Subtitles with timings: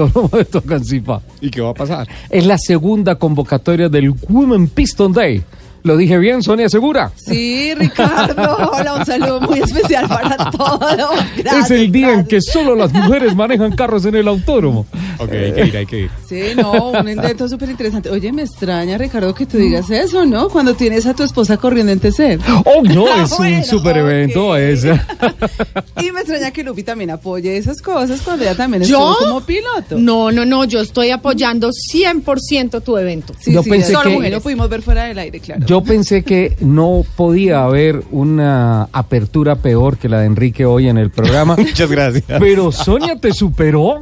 [0.00, 1.22] autódromo de Tocancipá.
[1.40, 2.08] ¿Y qué va a pasar?
[2.28, 5.42] Es la segunda convocatoria del Women Piston Day.
[5.82, 7.10] ¿Lo dije bien, Sonia Segura?
[7.16, 8.70] Sí, Ricardo.
[8.72, 11.18] Hola, un saludo muy especial para todos.
[11.36, 14.86] es el día en que solo las mujeres manejan carros en el autódromo.
[15.18, 16.10] Ok, hay que ir, hay que ir.
[16.28, 18.10] Sí, no, un invento súper interesante.
[18.10, 20.48] Oye, me extraña, Ricardo, que tú digas eso, ¿no?
[20.48, 22.38] Cuando tienes a tu esposa corriendo en TC.
[22.64, 24.98] Oh, no, es un super evento ese.
[26.00, 29.98] y me extraña que Lupi también apoye esas cosas cuando ella también estuvo como piloto.
[29.98, 33.34] No, no, no, yo estoy apoyando 100% tu evento.
[33.38, 34.30] Sí, yo pensé que...
[34.30, 35.66] lo pudimos ver fuera del aire, claro.
[35.70, 40.98] Yo pensé que no podía haber una apertura peor que la de Enrique hoy en
[40.98, 41.54] el programa.
[41.58, 42.24] Muchas gracias.
[42.40, 44.00] Pero Sonia te superó.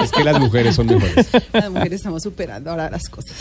[0.00, 1.26] Es que las mujeres son mejores.
[1.52, 3.32] Las mujeres estamos superando ahora las cosas.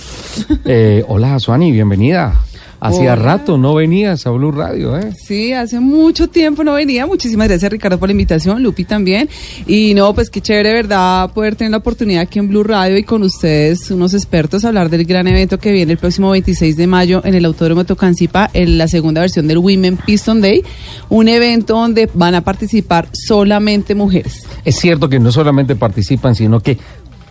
[0.65, 2.33] Eh, hola, Suani, bienvenida.
[2.81, 5.13] Hacía rato no venías a Blue Radio, ¿eh?
[5.15, 7.05] Sí, hace mucho tiempo no venía.
[7.05, 9.29] Muchísimas gracias, Ricardo, por la invitación, Lupi también.
[9.67, 11.31] Y no, pues qué chévere, ¿verdad?
[11.31, 15.05] Poder tener la oportunidad aquí en Blue Radio y con ustedes, unos expertos, hablar del
[15.05, 18.87] gran evento que viene el próximo 26 de mayo en el Autódromo Tocancipá, en la
[18.87, 20.63] segunda versión del Women Piston Day.
[21.09, 24.41] Un evento donde van a participar solamente mujeres.
[24.65, 26.79] Es cierto que no solamente participan, sino que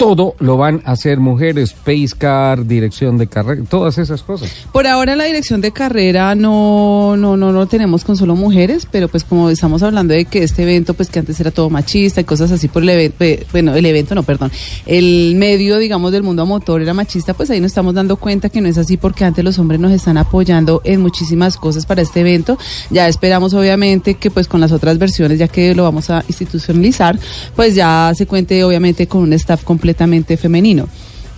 [0.00, 4.50] todo lo van a hacer mujeres, pace car, dirección de carrera, todas esas cosas.
[4.72, 9.08] Por ahora la dirección de carrera no, no, no, no tenemos con solo mujeres, pero
[9.08, 12.24] pues como estamos hablando de que este evento, pues que antes era todo machista y
[12.24, 14.50] cosas así por el evento, bueno, el evento no, perdón,
[14.86, 18.62] el medio, digamos, del mundo motor era machista, pues ahí nos estamos dando cuenta que
[18.62, 22.20] no es así porque antes los hombres nos están apoyando en muchísimas cosas para este
[22.20, 22.56] evento.
[22.88, 27.18] Ya esperamos obviamente que pues con las otras versiones, ya que lo vamos a institucionalizar,
[27.54, 30.88] pues ya se cuente obviamente con un staff completo completamente femenino.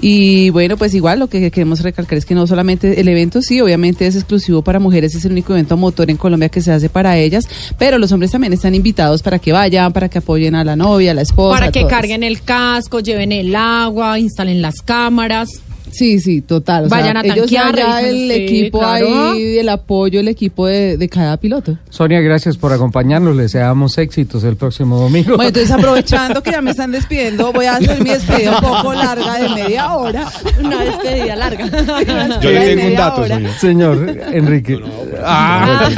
[0.00, 3.60] Y bueno, pues igual lo que queremos recalcar es que no solamente el evento, sí,
[3.60, 6.88] obviamente es exclusivo para mujeres, es el único evento motor en Colombia que se hace
[6.88, 7.44] para ellas,
[7.78, 11.12] pero los hombres también están invitados para que vayan, para que apoyen a la novia,
[11.12, 11.58] a la esposa.
[11.58, 15.48] Para que carguen el casco, lleven el agua, instalen las cámaras.
[15.90, 16.88] Sí, sí, total.
[16.88, 17.78] Vayan a tanquear.
[18.04, 21.76] el equipo ahí, el apoyo, el equipo de, cada piloto.
[21.90, 23.36] Sonia, gracias por acompañarnos.
[23.36, 25.36] Les deseamos éxitos el próximo domingo.
[25.36, 28.94] Bueno, entonces aprovechando que ya me están despidiendo, voy a hacer mi despedida un poco
[28.94, 30.28] larga de media hora.
[30.62, 31.66] Una despedida larga.
[32.40, 33.52] Yo le tengo un dato, señor.
[33.58, 34.80] Señor Enrique.
[35.22, 35.88] ah.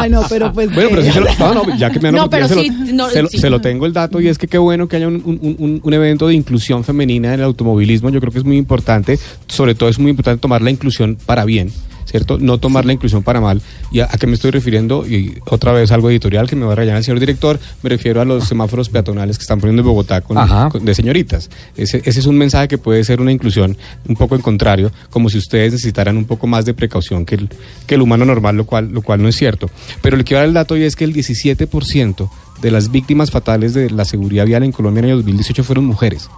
[0.00, 0.72] Ay, no, pero pues.
[0.74, 2.70] Bueno, pero sí se lo, no, ya que me han no, pero sí,
[3.12, 5.80] se, se, lo tengo el dato y es que qué bueno que haya un, un,
[5.82, 8.10] un evento de inclusión femenina en el automovilismo.
[8.10, 9.03] Yo creo que es muy importante
[9.48, 11.72] sobre todo es muy importante tomar la inclusión para bien.
[12.14, 12.38] ¿cierto?
[12.38, 13.60] No tomar la inclusión para mal.
[13.90, 15.04] ¿Y a, qué me estoy refiriendo?
[15.04, 18.20] Y otra vez algo editorial que me va a rayar el señor director, me refiero
[18.20, 20.38] a los semáforos peatonales que están poniendo en Bogotá con,
[20.84, 21.50] de señoritas.
[21.76, 23.76] Ese, ese, es un mensaje que puede ser una inclusión
[24.08, 27.48] un poco en contrario, como si ustedes necesitaran un poco más de precaución que el,
[27.86, 29.68] que el humano normal, lo cual, lo cual no es cierto.
[30.00, 32.30] Pero le quiero dar el dato y es que el 17%
[32.62, 36.28] de las víctimas fatales de la seguridad vial en Colombia en el 2018 fueron mujeres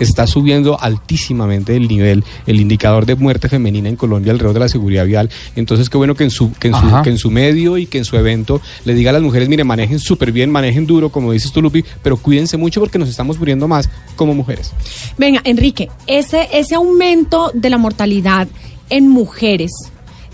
[0.00, 4.68] está subiendo altísimamente el nivel, el indicador de muerte femenina en Colombia alrededor de la
[4.68, 5.30] seguridad vial.
[5.56, 7.98] Entonces, qué bueno que en su, que en su, que en su medio y que
[7.98, 11.32] en su evento le diga a las mujeres, mire, manejen súper bien, manejen duro, como
[11.32, 14.72] dices tú, Lupi, pero cuídense mucho porque nos estamos muriendo más como mujeres.
[15.16, 18.48] Venga, Enrique, ese, ese aumento de la mortalidad
[18.90, 19.70] en mujeres,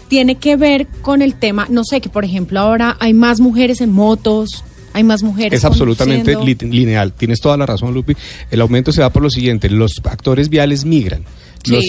[0.09, 3.81] tiene que ver con el tema, no sé, que por ejemplo ahora hay más mujeres
[3.81, 5.59] en motos, hay más mujeres.
[5.59, 7.13] Es absolutamente lineal.
[7.13, 8.17] Tienes toda la razón, Lupi.
[8.51, 11.25] El aumento se da por lo siguiente: los actores viales migran.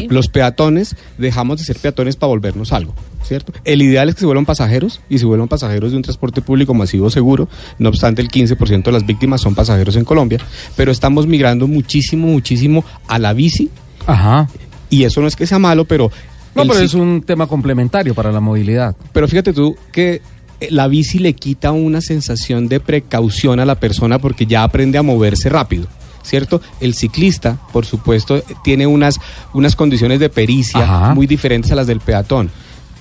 [0.10, 3.52] Los, peatones dejamos de ser peatones para volvernos algo, ¿cierto?
[3.66, 6.74] El ideal es que se vuelvan pasajeros y se vuelvan pasajeros de un transporte público
[6.74, 7.50] masivo seguro.
[7.78, 10.40] No obstante, el 15% de las víctimas son pasajeros en Colombia,
[10.78, 13.70] pero estamos migrando muchísimo, muchísimo a la bici.
[14.08, 14.48] Ajá.
[14.90, 16.10] Y eso no es que sea malo, pero
[16.56, 18.96] no, pero es un tema complementario para la movilidad.
[19.12, 20.22] Pero fíjate tú que
[20.70, 25.04] la bici le quita una sensación de precaución a la persona porque ya aprende a
[25.04, 25.88] moverse rápido.
[26.24, 26.60] ¿Cierto?
[26.80, 29.20] El ciclista, por supuesto, tiene unas,
[29.54, 32.50] unas condiciones de pericia muy diferentes a las del peatón.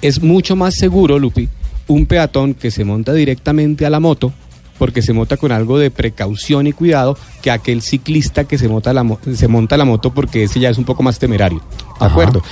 [0.02, 1.48] Es mucho más seguro, Lupi,
[1.86, 4.30] un peatón que se monta directamente a la moto,
[4.78, 8.92] porque se monta con algo de precaución y cuidado, que aquel ciclista que se monta
[8.92, 11.62] la, se monta la moto porque ese ya es un poco más temerario.
[11.98, 12.42] ¿De acuerdo?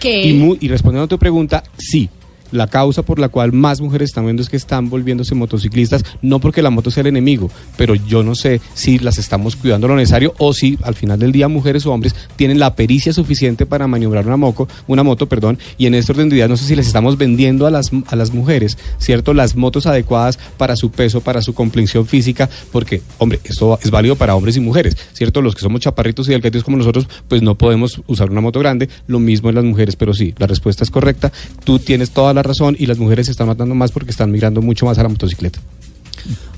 [0.00, 2.08] y respondiendo a tu pregunta, sí,
[2.52, 6.38] la causa por la cual más mujeres están viendo es que están volviéndose motociclistas, no
[6.38, 9.96] porque la moto sea el enemigo, pero yo no sé si las estamos cuidando lo
[9.96, 13.86] necesario o si al final del día mujeres o hombres tienen la pericia suficiente para
[13.86, 16.76] maniobrar una, moto, una moto, perdón, y en este orden de ideas no sé si
[16.76, 19.34] les estamos vendiendo a las, a las mujeres, ¿cierto?
[19.34, 24.16] Las motos adecuadas para su peso, para su complexión física, porque, hombre, esto es válido
[24.16, 25.42] para hombres y mujeres, ¿cierto?
[25.42, 28.88] Los que somos chaparritos y delgaditos como nosotros, pues no podemos usar una moto grande,
[29.06, 31.32] lo mismo en las mujeres, pero sí, la respuesta es correcta,
[31.64, 34.60] tú tienes toda la razón y las mujeres se están matando más porque están migrando
[34.60, 35.60] mucho más a la motocicleta.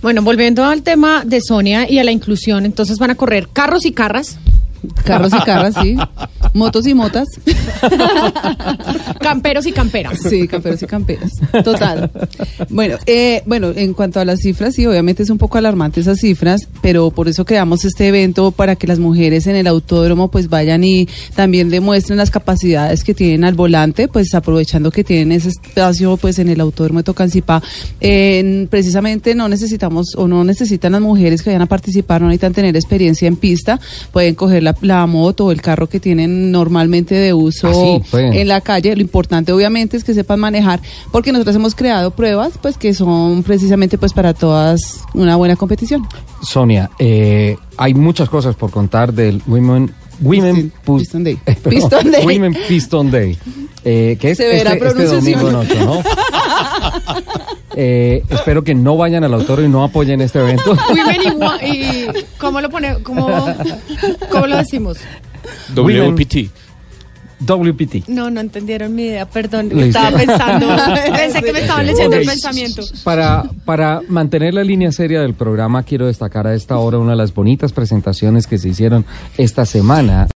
[0.03, 3.85] Bueno, volviendo al tema de Sonia y a la inclusión, entonces van a correr carros
[3.87, 4.39] y carras.
[5.05, 5.97] Carros y carras, sí.
[6.53, 7.29] Motos y motas.
[9.21, 10.19] Camperos y camperas.
[10.29, 11.33] Sí, camperos y camperas.
[11.65, 12.11] Total.
[12.71, 16.21] Bueno, eh, bueno, en cuanto a las cifras, sí, obviamente es un poco alarmante esas
[16.21, 20.49] cifras, pero por eso creamos este evento para que las mujeres en el autódromo pues
[20.49, 25.49] vayan y también demuestren las capacidades que tienen al volante, pues aprovechando que tienen ese
[25.49, 27.63] espacio pues en el autódromo de Tocancipá.
[28.01, 32.55] Eh, precisamente no necesitamos o no necesitan las mujeres que vayan a participar, no necesitan
[32.55, 33.81] tener experiencia en pista,
[34.13, 37.69] pueden coger la, la moto o el carro que tienen normalmente de uso
[38.03, 38.35] Ah, pueden.
[38.35, 38.95] en la calle.
[38.95, 40.81] Lo importante obviamente es que sepan manejar,
[41.13, 46.07] porque nosotros hemos creado pruebas pues que son precisamente pues para todas una buena competición.
[46.43, 51.39] Sonia, eh, hay muchas cosas por contar del Women Women Piston- Pu- Piston Day.
[51.47, 52.25] eh, perdón, Piston Day.
[52.27, 53.39] Women Piston Day.
[53.89, 55.43] Eh, que es Severa este, este pronunciación.
[55.43, 56.03] domingo noche, ¿no?
[57.79, 60.75] Eh, espero que no vayan al autor y no apoyen este evento.
[60.89, 62.07] Women y,
[62.39, 63.03] ¿cómo lo pone?
[63.03, 63.29] ¿Cómo,
[64.31, 64.97] cómo lo decimos?
[65.75, 66.51] WPT.
[67.41, 68.09] WPT.
[68.09, 69.69] No, no entendieron mi idea, perdón.
[69.69, 69.85] Listo.
[69.85, 70.67] Estaba pensando,
[71.17, 72.23] pensé que me estaban leyendo Ok.
[72.23, 72.83] el pensamiento.
[73.05, 77.19] Para, para mantener la línea seria del programa, quiero destacar a esta hora una de
[77.19, 79.05] las bonitas presentaciones que se hicieron
[79.37, 80.29] esta semana.